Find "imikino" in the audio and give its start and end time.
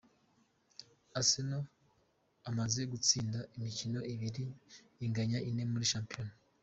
3.57-3.99